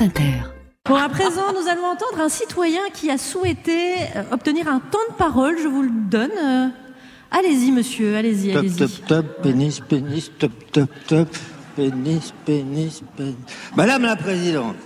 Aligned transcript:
France 0.00 0.08
Inter. 0.08 0.32
Bon, 0.86 0.94
à 0.94 1.08
présent, 1.08 1.52
nous 1.52 1.68
allons 1.68 1.84
entendre 1.84 2.20
un 2.20 2.28
citoyen 2.28 2.80
qui 2.94 3.10
a 3.10 3.18
souhaité 3.18 3.96
euh, 4.16 4.22
obtenir 4.32 4.66
un 4.66 4.80
temps 4.80 4.98
de 5.10 5.14
parole. 5.14 5.56
Je 5.62 5.68
vous 5.68 5.82
le 5.82 5.90
donne. 5.90 6.30
Euh, 6.42 6.68
allez-y, 7.30 7.70
monsieur, 7.70 8.16
allez-y, 8.16 8.56
allez-y. 8.56 8.76
top, 8.76 8.90
top, 9.06 9.42
pénis, 9.42 9.80
pénis, 9.80 10.30
top, 10.38 10.52
top, 10.72 10.90
top, 11.06 11.28
pénis, 11.76 12.32
pénis, 12.46 13.02
pénis. 13.14 13.36
Madame 13.76 14.02
la 14.02 14.16
Présidente, 14.16 14.76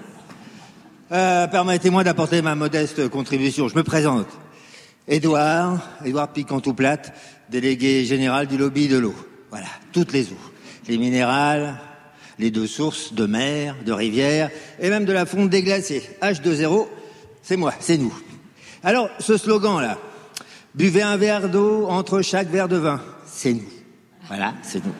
euh, 1.13 1.47
permettez-moi 1.47 2.03
d'apporter 2.03 2.43
ma 2.43 2.57
modeste 2.57 3.09
contribution. 3.09 3.69
Je 3.69 3.77
me 3.77 3.85
présente. 3.85 4.27
Édouard, 5.07 5.79
Édouard 6.05 6.33
Picantou-Plate, 6.33 7.13
délégué 7.51 8.05
général 8.05 8.47
du 8.47 8.57
lobby 8.57 8.89
de 8.89 8.99
l'eau. 8.99 9.15
Voilà, 9.51 9.69
toutes 9.93 10.13
les 10.13 10.33
eaux. 10.33 10.51
Les 10.89 10.99
minérales, 10.99 11.79
les 12.39 12.51
deux 12.51 12.67
sources 12.67 13.13
de 13.15 13.27
mer, 13.27 13.77
de 13.85 13.93
rivière, 13.93 14.51
et 14.81 14.91
même 14.91 15.05
de 15.05 15.13
la 15.13 15.27
fonte 15.27 15.51
des 15.51 15.63
glaciers. 15.63 16.03
H2O, 16.23 16.87
c'est 17.43 17.57
moi, 17.57 17.73
c'est 17.81 17.99
nous. 17.99 18.15
Alors, 18.83 19.09
ce 19.19 19.37
slogan-là, 19.37 19.99
buvez 20.75 21.03
un 21.03 21.17
verre 21.17 21.49
d'eau 21.49 21.87
entre 21.89 22.23
chaque 22.23 22.49
verre 22.49 22.69
de 22.69 22.77
vin, 22.77 23.01
c'est 23.27 23.53
nous. 23.53 23.69
Voilà, 24.29 24.55
c'est 24.63 24.85
nous. 24.85 24.95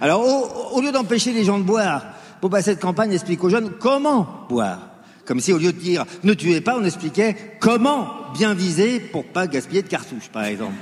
Alors, 0.00 0.74
au, 0.74 0.80
lieu 0.80 0.92
d'empêcher 0.92 1.32
les 1.32 1.44
gens 1.44 1.58
de 1.58 1.64
boire, 1.64 2.04
pour 2.40 2.50
passer 2.50 2.72
cette 2.72 2.80
campagne 2.80 3.12
explique 3.12 3.42
aux 3.44 3.50
jeunes 3.50 3.70
comment 3.78 4.46
boire. 4.48 4.88
Comme 5.24 5.38
si 5.38 5.52
au 5.52 5.58
lieu 5.58 5.72
de 5.72 5.78
dire 5.78 6.04
ne 6.24 6.34
tuez 6.34 6.60
pas, 6.60 6.76
on 6.76 6.84
expliquait 6.84 7.36
comment 7.60 8.08
bien 8.34 8.54
viser 8.54 8.98
pour 8.98 9.24
pas 9.24 9.46
gaspiller 9.46 9.82
de 9.82 9.88
cartouches, 9.88 10.28
par 10.32 10.44
exemple. 10.44 10.74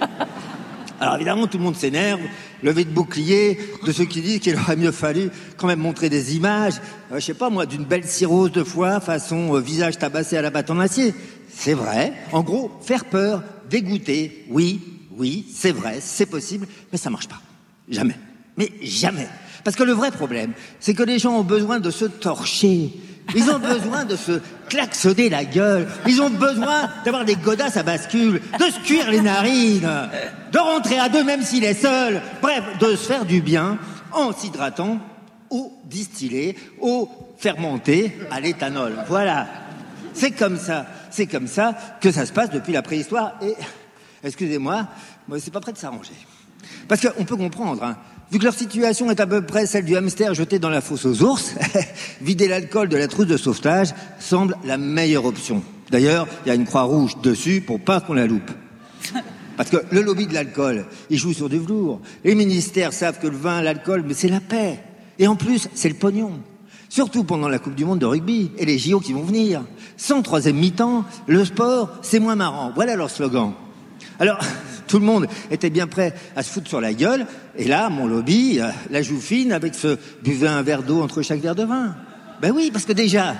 Alors 1.01 1.15
évidemment, 1.15 1.47
tout 1.47 1.57
le 1.57 1.65
monde 1.65 1.77
s'énerve, 1.77 2.21
levé 2.63 2.85
de 2.85 2.91
bouclier, 2.91 3.59
de 3.87 3.91
ceux 3.91 4.05
qui 4.05 4.21
disent 4.21 4.41
qu'il 4.41 4.55
aurait 4.55 4.77
mieux 4.77 4.93
fallu 4.93 5.31
quand 5.57 5.67
même 5.67 5.79
montrer 5.79 6.11
des 6.11 6.37
images, 6.37 6.75
euh, 7.11 7.15
je 7.19 7.21
sais 7.21 7.35
pas 7.35 7.49
moi, 7.49 7.65
d'une 7.65 7.85
belle 7.85 8.05
cirrhose 8.05 8.53
de 8.53 8.63
foie 8.63 9.01
façon 9.01 9.57
euh, 9.57 9.61
visage 9.61 9.97
tabassé 9.97 10.37
à 10.37 10.43
la 10.43 10.51
batte 10.51 10.71
en 10.71 10.79
acier. 10.79 11.15
C'est 11.49 11.73
vrai. 11.73 12.13
En 12.33 12.43
gros, 12.43 12.71
faire 12.83 13.07
peur, 13.07 13.43
dégoûter, 13.71 14.45
oui, 14.51 14.80
oui, 15.16 15.47
c'est 15.51 15.73
vrai, 15.73 15.99
c'est 16.01 16.27
possible, 16.27 16.66
mais 16.93 16.99
ça 16.99 17.09
marche 17.09 17.29
pas. 17.29 17.41
Jamais. 17.89 18.17
Mais 18.59 18.71
jamais. 18.83 19.27
Parce 19.65 19.77
que 19.77 19.83
le 19.83 19.93
vrai 19.93 20.11
problème, 20.11 20.52
c'est 20.80 20.95
que 20.95 21.02
les 21.02 21.19
gens 21.19 21.39
ont 21.39 21.45
besoin 21.45 21.80
de 21.80 21.91
se 21.91 22.05
torcher. 22.05 22.93
Ils 23.35 23.51
ont 23.51 23.59
besoin 23.59 24.05
de 24.05 24.17
se 24.17 24.41
klaxonner 24.69 25.29
la 25.29 25.45
gueule. 25.45 25.89
Ils 26.07 26.21
ont 26.21 26.31
besoin 26.31 26.89
d'avoir 27.05 27.25
des 27.25 27.37
godasses 27.37 27.77
à 27.77 27.83
bascule, 27.83 28.41
de 28.59 28.65
se 28.65 28.81
cuire 28.81 29.11
les 29.11 29.21
narines, 29.21 29.89
de 30.53 30.59
rentrer 30.59 30.99
à 30.99 31.09
deux 31.09 31.25
même 31.25 31.43
s'il 31.43 31.65
est 31.65 31.75
seul. 31.75 32.21
Bref, 32.43 32.63
de 32.79 32.91
se 32.97 33.07
faire 33.07 33.25
du 33.25 33.41
bien 33.41 33.79
en 34.13 34.33
s'hydratant 34.33 34.99
au 35.51 35.73
distillé, 35.85 36.57
au 36.81 37.09
fermenté 37.39 38.17
à 38.31 38.41
l'éthanol. 38.41 38.95
Voilà. 39.09 39.47
C'est 40.15 40.31
comme 40.31 40.59
ça. 40.59 40.87
C'est 41.11 41.27
comme 41.27 41.47
ça 41.47 41.75
que 42.01 42.13
ça 42.13 42.27
se 42.27 42.33
passe 42.33 42.51
depuis 42.51 42.73
la 42.73 42.83
préhistoire. 42.83 43.33
Et, 43.43 43.55
excusez-moi, 44.23 44.87
moi, 45.27 45.39
c'est 45.41 45.53
pas 45.53 45.61
prêt 45.61 45.73
de 45.73 45.79
s'arranger. 45.79 46.15
Parce 46.89 47.01
qu'on 47.01 47.25
peut 47.25 47.37
comprendre, 47.37 47.83
hein. 47.83 47.97
Vu 48.31 48.39
que 48.39 48.45
leur 48.45 48.55
situation 48.55 49.11
est 49.11 49.21
à 49.21 49.27
peu 49.27 49.43
près 49.43 49.67
celle 49.67 49.85
du 49.85 49.97
hamster 49.97 50.35
jeté 50.35 50.59
dans 50.59 50.69
la 50.69 50.81
fosse 50.81 51.05
aux 51.07 51.23
ours, 51.23 51.55
vider 52.21 52.49
l'alcool 52.49 52.89
de 52.89 52.97
la 52.97 53.09
trousse 53.09 53.27
de 53.27 53.37
sauvetage 53.37 53.95
semble 54.19 54.57
la 54.65 54.77
meilleure 54.77 55.25
option. 55.25 55.63
D'ailleurs, 55.91 56.29
il 56.45 56.49
y 56.49 56.53
a 56.53 56.55
une 56.55 56.67
croix 56.67 56.83
rouge 56.83 57.17
dessus 57.23 57.61
pour 57.61 57.81
pas 57.81 58.01
qu'on 58.01 58.15
la 58.15 58.27
loupe. 58.27 58.51
Parce 59.57 59.71
que 59.71 59.79
le 59.91 60.03
lobby 60.03 60.27
de 60.27 60.35
l'alcool, 60.35 60.87
il 61.11 61.19
joue 61.19 61.33
sur 61.33 61.49
du 61.49 61.59
velours. 61.59 62.01
Les 62.25 62.35
ministères 62.35 62.93
savent 62.93 63.19
que 63.19 63.27
le 63.27 63.37
vin, 63.37 63.61
l'alcool, 63.61 64.05
mais 64.06 64.15
c'est 64.15 64.28
la 64.28 64.41
paix. 64.41 64.78
Et 65.19 65.27
en 65.27 65.37
plus, 65.37 65.69
c'est 65.75 65.89
le 65.89 65.97
pognon. 65.97 66.41
Surtout 66.89 67.25
pendant 67.25 67.49
la 67.49 67.59
Coupe 67.59 67.75
du 67.75 67.84
Monde 67.84 67.99
de 67.99 68.06
rugby 68.06 68.51
et 68.56 68.65
les 68.65 68.78
JO 68.78 69.01
qui 69.01 69.12
vont 69.12 69.23
venir. 69.23 69.62
Sans 69.97 70.23
troisième 70.23 70.56
mi-temps, 70.56 71.05
le 71.27 71.45
sport, 71.45 71.91
c'est 72.03 72.19
moins 72.19 72.37
marrant. 72.37 72.73
Voilà 72.75 72.97
leur 72.97 73.11
slogan. 73.11 73.53
Alors, 74.19 74.39
tout 74.91 74.99
le 74.99 75.06
monde 75.06 75.28
était 75.53 75.71
bien 75.71 75.87
prêt 75.87 76.15
à 76.34 76.43
se 76.43 76.51
foutre 76.51 76.69
sur 76.69 76.81
la 76.81 76.93
gueule. 76.93 77.25
Et 77.56 77.65
là, 77.65 77.89
mon 77.89 78.09
lobby, 78.09 78.59
euh, 78.59 78.71
la 78.91 79.03
joue 79.03 79.21
fine 79.21 79.53
avec 79.53 79.77
ce 79.77 79.97
buvez 80.23 80.49
un 80.49 80.62
verre 80.62 80.83
d'eau 80.83 81.01
entre 81.01 81.23
chaque 81.23 81.41
verre 81.41 81.55
de 81.55 81.62
vin. 81.62 81.95
Ben 82.43 82.51
oui, 82.51 82.71
parce 82.73 82.84
que 82.84 82.93
déjà, 82.93 83.37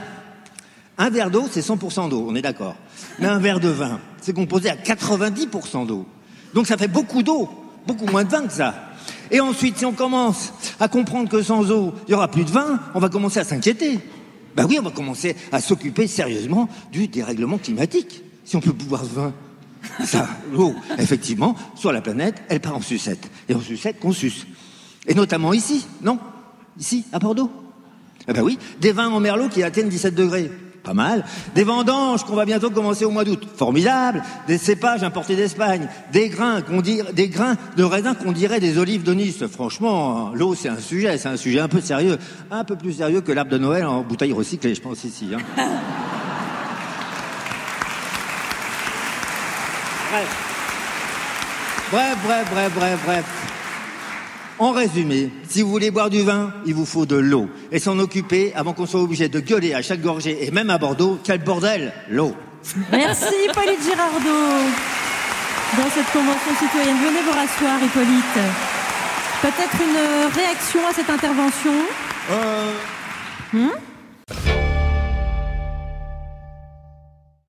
un 0.97 1.11
verre 1.11 1.31
d'eau, 1.31 1.47
c'est 1.50 1.66
100% 1.66 2.09
d'eau, 2.09 2.25
on 2.28 2.37
est 2.37 2.43
d'accord. 2.43 2.77
Mais 3.19 3.27
un 3.27 3.41
verre 3.41 3.59
de 3.59 3.69
vin, 3.69 3.99
c'est 4.21 4.33
composé 4.33 4.71
à 4.71 4.77
90% 4.77 5.87
d'eau. 5.87 6.06
Donc 6.55 6.69
ça 6.69 6.77
fait 6.77 6.88
beaucoup 6.88 7.25
d'eau, 7.25 7.50
beaucoup 7.84 8.06
moins 8.06 8.25
de 8.25 8.31
vin 8.31 8.47
que 8.47 8.53
ça. 8.53 8.75
Et 9.32 9.41
ensuite, 9.41 9.78
si 9.78 9.84
on 9.84 9.93
commence 9.93 10.53
à 10.78 10.87
comprendre 10.87 11.28
que 11.28 11.43
sans 11.43 11.69
eau, 11.72 11.94
il 12.06 12.12
y 12.12 12.15
aura 12.15 12.31
plus 12.31 12.44
de 12.44 12.50
vin, 12.50 12.78
on 12.94 13.00
va 13.00 13.09
commencer 13.09 13.41
à 13.41 13.44
s'inquiéter. 13.44 13.99
Ben 14.55 14.67
oui, 14.69 14.77
on 14.78 14.84
va 14.84 14.91
commencer 14.91 15.34
à 15.50 15.61
s'occuper 15.61 16.06
sérieusement 16.06 16.69
du 16.93 17.09
dérèglement 17.09 17.59
climatique. 17.59 18.22
Si 18.44 18.55
on 18.55 18.61
peut 18.61 18.72
boire 18.72 19.05
vin. 19.05 19.32
Ça, 20.05 20.28
l'eau, 20.53 20.75
effectivement, 20.99 21.55
sur 21.75 21.93
la 21.93 22.00
planète, 22.00 22.43
elle 22.49 22.61
part 22.61 22.77
en 22.77 22.81
sucette. 22.81 23.31
Et 23.49 23.55
en 23.55 23.61
sucette 23.61 24.00
qu'on 24.00 24.12
suce. 24.12 24.47
Et 25.06 25.15
notamment 25.15 25.53
ici, 25.53 25.87
non? 26.03 26.19
Ici, 26.78 27.05
à 27.12 27.19
Bordeaux? 27.19 27.50
Eh 28.28 28.33
ben 28.33 28.43
oui, 28.43 28.59
des 28.81 28.93
vins 28.93 29.09
en 29.09 29.21
merlot 29.21 29.49
qui 29.49 29.62
atteignent 29.62 29.88
17 29.88 30.15
degrés. 30.15 30.50
Pas 30.83 30.94
mal. 30.94 31.25
Des 31.55 31.65
vendanges 31.65 32.25
qu'on 32.25 32.34
va 32.34 32.47
bientôt 32.47 32.71
commencer 32.71 33.05
au 33.05 33.11
mois 33.11 33.25
d'août. 33.25 33.47
Formidable. 33.56 34.22
Des 34.47 34.56
cépages 34.56 35.03
importés 35.03 35.37
d'Espagne. 35.37 35.88
Des 36.12 36.28
grains 36.28 36.62
qu'on 36.62 36.81
dirait, 36.81 37.12
des 37.12 37.28
grains 37.28 37.56
de 37.77 37.84
raisin 37.84 38.15
qu'on 38.15 38.32
dirait 38.32 38.61
des 38.61 38.78
olives 38.78 39.03
de 39.03 39.12
Nice. 39.12 39.44
Franchement, 39.47 40.32
l'eau, 40.34 40.55
c'est 40.55 40.71
un 40.71 40.78
sujet. 40.78 41.19
C'est 41.19 41.28
un 41.28 41.37
sujet 41.37 41.61
un 41.61 41.69
peu 41.69 41.81
sérieux. 41.81 42.17
Un 42.50 42.65
peu 42.65 42.77
plus 42.77 42.94
sérieux 42.94 43.21
que 43.21 43.32
l'arbre 43.32 43.50
de 43.50 43.59
Noël 43.59 43.84
en 43.84 44.03
bouteille 44.03 44.32
recyclée, 44.32 44.75
je 44.75 44.81
pense 44.81 45.05
ici. 45.05 45.28
Hein. 45.34 45.62
Bref. 50.10 50.28
Bref, 51.93 52.16
bref, 52.25 52.48
bref, 52.53 52.72
bref, 52.75 52.98
bref. 53.06 53.25
En 54.59 54.72
résumé, 54.72 55.31
si 55.48 55.62
vous 55.62 55.71
voulez 55.71 55.91
boire 55.91 56.10
du 56.10 56.22
vin, 56.22 56.53
il 56.66 56.75
vous 56.75 56.84
faut 56.84 57.06
de 57.06 57.16
l'eau. 57.16 57.48
Et 57.72 57.78
s'en 57.78 57.98
occuper 57.98 58.53
avant 58.54 58.75
qu'on 58.75 58.87
soit 58.87 59.00
obligé 59.00 59.28
de 59.28 59.41
gueuler 59.41 59.72
à 59.75 59.82
chaque 59.82 60.03
gorgée, 60.03 60.44
et 60.47 60.50
même 60.50 60.69
à 60.70 60.78
Bordeaux, 60.78 61.19
quel 61.25 61.43
bordel, 61.43 61.93
l'eau. 62.10 62.34
Merci, 62.93 63.25
Hippolyte 63.49 63.82
Girardot. 63.82 64.66
Dans 65.78 65.91
cette 65.94 66.12
convention 66.12 66.53
citoyenne, 66.59 66.97
venez 66.99 67.22
vous 67.22 67.32
rasseoir, 67.32 67.82
Hippolyte. 67.82 68.38
Peut-être 69.41 69.76
une 69.81 70.32
réaction 70.34 70.81
à 70.91 70.93
cette 70.94 71.09
intervention? 71.09 71.72
Euh, 72.32 72.72
Hmm? 73.53 73.66